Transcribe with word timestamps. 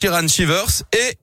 Kiran 0.00 0.28
Shivers 0.28 0.82
et 0.92 1.18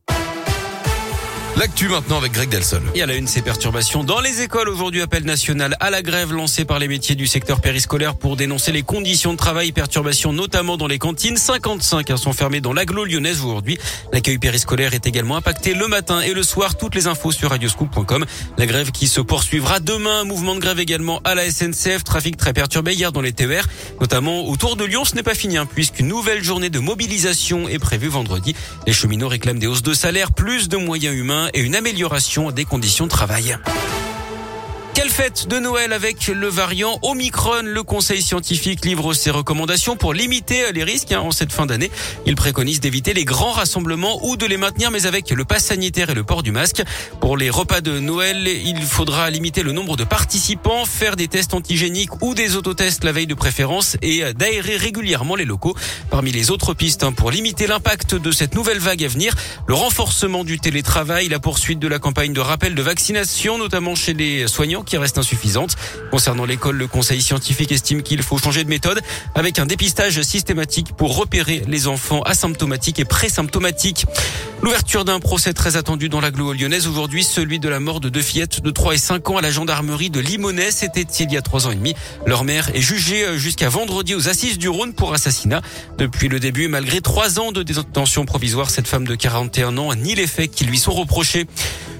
L'actu 1.57 1.87
maintenant 1.87 2.17
avec 2.17 2.33
Greg 2.33 2.49
Delsol. 2.49 2.83
Et 2.93 3.01
à 3.01 3.07
la 3.07 3.15
une, 3.15 3.25
ces 3.25 3.41
perturbations 3.41 4.03
dans 4.03 4.19
les 4.19 4.43
écoles. 4.43 4.69
Aujourd'hui, 4.69 5.01
appel 5.01 5.23
national 5.23 5.75
à 5.79 5.89
la 5.89 6.03
grève 6.03 6.31
lancé 6.31 6.65
par 6.65 6.77
les 6.77 6.87
métiers 6.87 7.15
du 7.15 7.25
secteur 7.25 7.61
périscolaire 7.61 8.13
pour 8.13 8.35
dénoncer 8.35 8.71
les 8.71 8.83
conditions 8.83 9.31
de 9.31 9.37
travail, 9.37 9.71
perturbations 9.71 10.33
notamment 10.33 10.77
dans 10.77 10.85
les 10.85 10.99
cantines. 10.99 11.35
55 11.35 12.15
sont 12.15 12.31
fermés 12.31 12.61
dans 12.61 12.73
l'agglo 12.73 13.05
lyonnaise 13.05 13.41
aujourd'hui. 13.41 13.79
L'accueil 14.13 14.37
périscolaire 14.37 14.93
est 14.93 15.07
également 15.07 15.35
impacté 15.35 15.73
le 15.73 15.87
matin 15.87 16.21
et 16.21 16.35
le 16.35 16.43
soir. 16.43 16.77
Toutes 16.77 16.93
les 16.93 17.07
infos 17.07 17.31
sur 17.31 17.49
radioscoop.com. 17.49 18.23
La 18.59 18.67
grève 18.67 18.91
qui 18.91 19.07
se 19.07 19.19
poursuivra 19.19 19.79
demain. 19.79 20.25
Mouvement 20.25 20.53
de 20.53 20.59
grève 20.59 20.79
également 20.79 21.21
à 21.23 21.33
la 21.33 21.49
SNCF. 21.49 22.03
Trafic 22.03 22.37
très 22.37 22.53
perturbé 22.53 22.93
hier 22.93 23.11
dans 23.11 23.21
les 23.21 23.33
TER, 23.33 23.67
notamment 23.99 24.47
autour 24.47 24.75
de 24.75 24.85
Lyon. 24.85 25.05
Ce 25.05 25.15
n'est 25.15 25.23
pas 25.23 25.33
fini, 25.33 25.57
hein, 25.57 25.65
puisqu'une 25.65 26.07
nouvelle 26.07 26.43
journée 26.43 26.69
de 26.69 26.77
mobilisation 26.77 27.67
est 27.67 27.79
prévue 27.79 28.09
vendredi. 28.09 28.55
Les 28.85 28.93
cheminots 28.93 29.27
réclament 29.27 29.57
des 29.57 29.65
hausses 29.65 29.81
de 29.81 29.95
salaire, 29.95 30.33
plus 30.33 30.69
de 30.69 30.77
moyens 30.77 31.15
humains 31.15 31.46
et 31.53 31.59
une 31.59 31.75
amélioration 31.75 32.51
des 32.51 32.65
conditions 32.65 33.05
de 33.05 33.11
travail. 33.11 33.57
Quelle 34.97 35.09
fête 35.11 35.47
de 35.47 35.59
Noël 35.59 35.93
avec 35.93 36.25
le 36.25 36.47
variant 36.47 36.97
Omicron? 37.03 37.61
Le 37.65 37.83
Conseil 37.83 38.19
scientifique 38.19 38.83
livre 38.83 39.13
ses 39.13 39.29
recommandations 39.29 39.95
pour 39.95 40.11
limiter 40.11 40.71
les 40.71 40.83
risques 40.83 41.11
hein, 41.11 41.19
en 41.19 41.29
cette 41.29 41.51
fin 41.51 41.67
d'année. 41.67 41.91
Il 42.25 42.35
préconise 42.35 42.79
d'éviter 42.79 43.13
les 43.13 43.23
grands 43.23 43.51
rassemblements 43.51 44.17
ou 44.25 44.37
de 44.37 44.47
les 44.47 44.57
maintenir, 44.57 44.89
mais 44.89 45.05
avec 45.05 45.29
le 45.29 45.45
pass 45.45 45.65
sanitaire 45.65 46.09
et 46.09 46.15
le 46.15 46.23
port 46.23 46.41
du 46.41 46.51
masque. 46.51 46.81
Pour 47.21 47.37
les 47.37 47.51
repas 47.51 47.81
de 47.81 47.99
Noël, 47.99 48.47
il 48.47 48.81
faudra 48.81 49.29
limiter 49.29 49.61
le 49.61 49.71
nombre 49.71 49.97
de 49.97 50.03
participants, 50.03 50.83
faire 50.85 51.15
des 51.15 51.27
tests 51.27 51.53
antigéniques 51.53 52.23
ou 52.23 52.33
des 52.33 52.55
autotests 52.55 53.03
la 53.03 53.11
veille 53.11 53.27
de 53.27 53.35
préférence 53.35 53.97
et 54.01 54.33
d'aérer 54.33 54.77
régulièrement 54.77 55.35
les 55.35 55.45
locaux. 55.45 55.75
Parmi 56.09 56.31
les 56.31 56.49
autres 56.49 56.73
pistes 56.73 57.03
hein, 57.03 57.11
pour 57.11 57.29
limiter 57.29 57.67
l'impact 57.67 58.15
de 58.15 58.31
cette 58.31 58.55
nouvelle 58.55 58.79
vague 58.79 59.03
à 59.03 59.07
venir, 59.07 59.35
le 59.67 59.75
renforcement 59.75 60.43
du 60.43 60.59
télétravail, 60.59 61.29
la 61.29 61.37
poursuite 61.37 61.77
de 61.77 61.87
la 61.87 61.99
campagne 61.99 62.33
de 62.33 62.41
rappel 62.41 62.73
de 62.73 62.81
vaccination, 62.81 63.59
notamment 63.59 63.93
chez 63.93 64.15
les 64.15 64.47
soignants 64.47 64.85
qui 64.87 64.97
reste 64.97 65.19
insuffisante. 65.19 65.75
Concernant 66.09 66.45
l'école, 66.45 66.77
le 66.77 66.87
conseil 66.87 67.21
scientifique 67.21 67.71
estime 67.71 68.01
qu'il 68.01 68.23
faut 68.23 68.39
changer 68.39 68.63
de 68.63 68.69
méthode 68.69 69.01
avec 69.35 69.59
un 69.59 69.67
dépistage 69.67 70.19
systématique 70.23 70.93
pour 70.97 71.15
repérer 71.15 71.61
les 71.67 71.87
enfants 71.87 72.23
asymptomatiques 72.23 72.99
et 72.99 73.05
présymptomatiques. 73.05 74.07
L'ouverture 74.63 75.05
d'un 75.05 75.19
procès 75.19 75.53
très 75.53 75.77
attendu 75.77 76.09
dans 76.09 76.19
l'agglo 76.19 76.53
lyonnaise 76.53 76.87
aujourd'hui, 76.87 77.23
celui 77.23 77.59
de 77.59 77.69
la 77.69 77.79
mort 77.79 77.99
de 77.99 78.09
deux 78.09 78.21
fillettes 78.21 78.61
de 78.61 78.71
3 78.71 78.95
et 78.95 78.97
5 78.97 79.29
ans 79.29 79.37
à 79.37 79.41
la 79.41 79.51
gendarmerie 79.51 80.09
de 80.09 80.19
Limonest. 80.19 80.79
C'était 80.79 81.01
il 81.01 81.31
y 81.31 81.37
a 81.37 81.41
trois 81.41 81.67
ans 81.67 81.71
et 81.71 81.75
demi. 81.75 81.93
Leur 82.25 82.43
mère 82.43 82.69
est 82.73 82.81
jugée 82.81 83.37
jusqu'à 83.37 83.69
vendredi 83.69 84.15
aux 84.15 84.29
assises 84.29 84.57
du 84.57 84.69
Rhône 84.69 84.93
pour 84.93 85.13
assassinat. 85.13 85.61
Depuis 85.97 86.27
le 86.27 86.39
début, 86.39 86.67
malgré 86.67 87.01
trois 87.01 87.39
ans 87.39 87.51
de 87.51 87.61
détention 87.61 88.25
provisoire, 88.25 88.69
cette 88.69 88.87
femme 88.87 89.05
de 89.05 89.15
41 89.15 89.77
ans 89.77 89.93
nie 89.93 90.15
les 90.15 90.27
faits 90.27 90.49
qui 90.49 90.65
lui 90.65 90.79
sont 90.79 90.93
reprochés. 90.93 91.45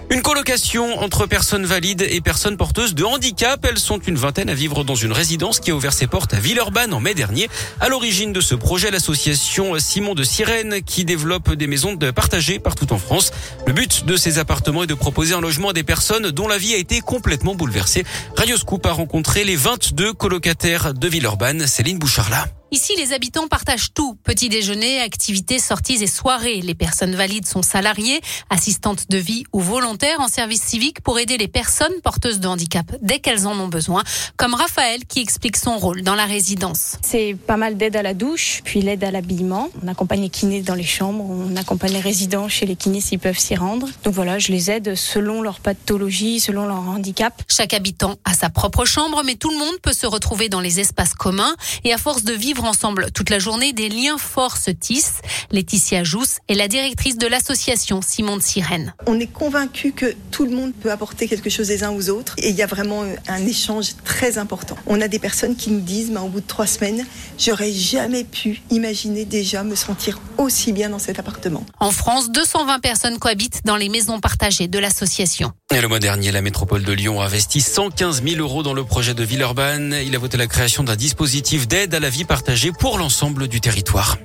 Une 0.10 0.22
colocation 0.22 1.02
entre 1.02 1.26
personnes 1.26 1.66
valides 1.66 2.06
et 2.10 2.22
personnes 2.22 2.56
porteuses 2.56 2.96
de 2.96 3.04
handicap. 3.04 3.66
Elles 3.70 3.78
sont 3.78 4.00
une 4.00 4.16
vingtaine 4.16 4.50
à 4.50 4.54
vivre 4.54 4.86
dans 4.86 4.96
une 4.96 5.12
résidence 5.12 5.60
qui 5.60 5.72
a 5.72 5.76
ouvert 5.76 5.92
ses 5.92 6.08
portes 6.08 6.34
à 6.34 6.40
Villeurbanne 6.40 6.94
en 6.94 7.02
mai 7.02 7.14
dernier. 7.14 7.50
À 7.82 7.90
l'origine 7.90 8.32
de 8.32 8.40
ce 8.40 8.56
projet, 8.56 8.90
l'association 8.90 9.78
Simon 9.80 10.16
de 10.16 10.24
Sirène 10.24 10.82
qui 10.82 11.04
développe 11.04 11.52
des 11.54 11.68
maisons 11.68 11.98
partagées 11.98 12.58
partout 12.58 12.94
en 12.94 12.98
France. 12.98 13.32
Le 13.66 13.74
but 13.74 14.06
de 14.06 14.16
ces 14.16 14.40
appartements 14.40 14.84
est 14.84 14.88
de 14.88 14.94
proposer 14.94 15.34
un 15.34 15.42
logement 15.42 15.70
à 15.70 15.74
des 15.74 15.84
personnes 15.84 16.32
dont 16.32 16.48
la 16.48 16.58
vie 16.58 16.74
a 16.74 16.78
été 16.78 17.02
complètement 17.02 17.56
bouleversée. 17.56 18.06
Radio 18.38 18.56
Scoop 18.56 18.86
a 18.86 18.94
rencontré 18.94 19.44
les 19.44 19.58
22 19.58 20.14
colocataires 20.14 20.94
de 20.94 21.08
Villeurbanne. 21.10 21.68
Céline 21.68 22.00
Bouchard-là. 22.00 22.48
Ici, 22.70 22.94
les 22.98 23.14
habitants 23.14 23.48
partagent 23.48 23.94
tout. 23.94 24.18
Petit 24.26 24.50
déjeuner, 24.50 25.00
activités, 25.00 25.58
sorties 25.58 26.04
et 26.04 26.08
soirées. 26.08 26.60
Les 26.60 26.76
personnes 26.76 27.16
valides 27.16 27.48
sont 27.48 27.62
salariées, 27.62 28.20
assistantes 28.50 29.10
de 29.10 29.18
vie 29.18 29.46
ou 29.54 29.62
volontaires 29.62 30.20
en 30.20 30.28
service 30.28 30.64
civique 30.64 31.00
pour 31.00 31.18
aider 31.18 31.38
les 31.38 31.48
personnes 31.48 31.94
porteuses 32.04 32.42
de 32.42 32.48
handicap 32.48 32.86
dès 33.02 33.20
qu'elles 33.20 33.48
en 33.48 33.58
ont 33.58 33.70
besoin, 33.70 34.04
comme 34.36 34.54
Raphaël 34.54 35.06
qui 35.06 35.22
explique 35.22 35.56
son 35.56 35.78
rôle 35.78 36.02
dans 36.02 36.16
la 36.16 36.26
résidence. 36.26 36.98
C'est 37.04 37.38
pas 37.48 37.56
mal 37.56 37.78
d'aide 37.78 37.96
à 37.96 38.02
la 38.02 38.14
douche, 38.14 38.60
puis 38.66 38.82
l'aide 38.82 39.04
à 39.06 39.12
l'habillement. 39.12 39.70
On 39.82 39.88
accompagne 39.88 40.22
les 40.22 40.30
kinés 40.30 40.62
dans 40.62 40.76
les 40.76 40.84
chambres, 40.84 41.24
on 41.24 41.56
accompagne 41.56 41.94
les 41.94 42.02
résidents 42.02 42.50
chez 42.50 42.66
les 42.66 42.76
kinés 42.76 43.00
s'ils 43.00 43.20
peuvent 43.20 43.40
s'y 43.40 43.56
rendre. 43.56 43.88
Donc 44.04 44.14
voilà, 44.14 44.40
je 44.40 44.52
les 44.52 44.72
aide 44.72 44.96
selon 44.96 45.42
leur 45.42 45.62
pathologie, 45.62 46.42
selon 46.42 46.66
leur 46.66 46.80
handicap. 46.80 47.42
Chaque 47.48 47.74
habitant 47.74 48.18
a 48.26 48.34
sa 48.34 48.50
propre 48.50 48.84
chambre, 48.84 49.22
mais 49.24 49.36
tout 49.36 49.52
le 49.52 49.58
monde 49.58 49.80
peut 49.82 49.94
se 49.94 50.06
retrouver 50.06 50.50
dans 50.50 50.60
les 50.60 50.82
espaces 50.82 51.14
communs 51.14 51.56
et 51.86 51.94
à 51.94 51.98
force 51.98 52.24
de 52.24 52.34
vivre 52.34 52.57
ensemble 52.66 53.12
toute 53.12 53.30
la 53.30 53.40
journée, 53.40 53.74
des 53.74 53.90
liens 53.90 54.18
forts 54.18 54.58
se 54.58 54.72
tissent. 54.72 55.22
Laetitia 55.52 56.04
Jousse 56.04 56.40
est 56.48 56.56
la 56.56 56.68
directrice 56.68 57.18
de 57.18 57.28
l'association 57.28 58.02
Simon 58.02 58.38
de 58.38 58.42
Sirène. 58.42 58.94
On 59.06 59.20
est 59.20 59.32
convaincu 59.32 59.92
que 59.92 60.16
tout 60.32 60.46
le 60.46 60.52
monde 60.52 60.74
peut 60.74 60.92
apporter 60.92 61.28
quelque 61.28 61.50
chose 61.50 61.68
des 61.68 61.84
uns 61.84 61.92
aux 61.92 62.10
autres 62.10 62.36
et 62.38 62.50
il 62.50 62.56
y 62.56 62.62
a 62.62 62.68
vraiment 62.68 63.04
un 63.28 63.46
échange 63.46 63.96
très 64.04 64.38
important. 64.38 64.78
On 64.86 65.02
a 65.02 65.08
des 65.08 65.20
personnes 65.20 65.56
qui 65.56 65.72
nous 65.72 65.82
disent, 65.82 66.12
mais 66.12 66.20
au 66.20 66.28
bout 66.28 66.42
de 66.42 66.48
trois 66.48 66.68
semaines, 66.68 67.06
j'aurais 67.38 67.72
jamais 67.72 68.24
pu 68.24 68.62
imaginer 68.70 69.26
déjà 69.26 69.64
me 69.64 69.76
sentir 69.76 70.20
aussi 70.38 70.72
bien 70.72 70.90
dans 70.90 71.00
cet 71.00 71.20
appartement. 71.20 71.66
En 71.80 71.92
France, 71.92 72.32
220 72.32 72.80
personnes 72.80 73.20
cohabitent 73.20 73.62
dans 73.66 73.76
les 73.76 73.90
maisons 73.90 74.20
partagées 74.20 74.68
de 74.68 74.80
l'association. 74.80 75.52
Le 75.82 75.88
mois 75.88 76.00
dernier, 76.00 76.32
la 76.32 76.42
métropole 76.42 76.84
de 76.84 76.92
Lyon 76.92 77.22
a 77.22 77.26
investi 77.26 77.62
115 77.62 78.24
000 78.24 78.42
euros 78.42 78.64
dans 78.64 78.74
le 78.74 78.84
projet 78.84 79.14
de 79.14 79.24
Villeurbanne. 79.24 79.96
Il 80.04 80.16
a 80.16 80.20
voté 80.20 80.36
la 80.36 80.48
création 80.48 80.84
d'un 80.84 80.96
dispositif 80.96 81.68
d'aide 81.68 81.94
à 81.94 82.00
la 82.00 82.10
vie 82.10 82.26
partagée 82.26 82.72
pour 82.72 82.98
l'ensemble 82.98 83.48
du 83.48 83.62
territoire. 83.62 84.18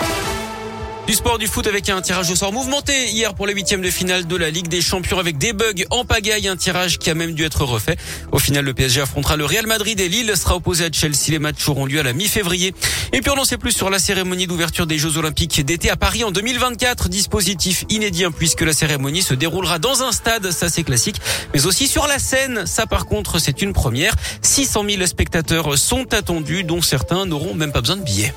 Du 1.06 1.14
sport 1.14 1.36
du 1.38 1.48
foot 1.48 1.66
avec 1.66 1.88
un 1.88 2.00
tirage 2.00 2.30
au 2.30 2.36
sort 2.36 2.52
mouvementé 2.52 3.08
hier 3.08 3.34
pour 3.34 3.48
les 3.48 3.52
huitièmes 3.52 3.82
de 3.82 3.90
finale 3.90 4.26
de 4.26 4.36
la 4.36 4.50
Ligue 4.50 4.68
des 4.68 4.80
Champions 4.80 5.18
avec 5.18 5.36
des 5.36 5.52
bugs 5.52 5.84
en 5.90 6.04
pagaille, 6.04 6.46
un 6.46 6.56
tirage 6.56 6.98
qui 6.98 7.10
a 7.10 7.14
même 7.14 7.34
dû 7.34 7.44
être 7.44 7.64
refait. 7.64 7.96
Au 8.30 8.38
final, 8.38 8.64
le 8.64 8.72
PSG 8.72 9.00
affrontera 9.00 9.36
le 9.36 9.44
Real 9.44 9.66
Madrid 9.66 9.98
et 9.98 10.08
Lille 10.08 10.32
sera 10.36 10.54
opposé 10.54 10.84
à 10.84 10.92
Chelsea. 10.92 11.30
Les 11.30 11.40
matchs 11.40 11.68
auront 11.68 11.86
lieu 11.86 11.98
à 11.98 12.04
la 12.04 12.12
mi-février. 12.12 12.72
Et 13.12 13.20
puis 13.20 13.30
on 13.30 13.34
n'en 13.34 13.44
sait 13.44 13.58
plus 13.58 13.72
sur 13.72 13.90
la 13.90 13.98
cérémonie 13.98 14.46
d'ouverture 14.46 14.86
des 14.86 14.96
Jeux 14.96 15.18
Olympiques 15.18 15.60
d'été 15.64 15.90
à 15.90 15.96
Paris 15.96 16.22
en 16.22 16.30
2024. 16.30 17.08
Dispositif 17.08 17.84
inédit 17.90 18.24
hein, 18.24 18.30
puisque 18.30 18.62
la 18.62 18.72
cérémonie 18.72 19.22
se 19.22 19.34
déroulera 19.34 19.80
dans 19.80 20.04
un 20.04 20.12
stade, 20.12 20.52
ça 20.52 20.68
c'est 20.68 20.84
classique, 20.84 21.16
mais 21.52 21.66
aussi 21.66 21.88
sur 21.88 22.06
la 22.06 22.20
scène. 22.20 22.64
Ça 22.64 22.86
par 22.86 23.06
contre 23.06 23.40
c'est 23.40 23.60
une 23.60 23.72
première. 23.72 24.14
600 24.42 24.84
000 24.88 25.06
spectateurs 25.06 25.76
sont 25.76 26.14
attendus 26.14 26.62
dont 26.62 26.80
certains 26.80 27.26
n'auront 27.26 27.54
même 27.54 27.72
pas 27.72 27.80
besoin 27.80 27.96
de 27.96 28.04
billets. 28.04 28.32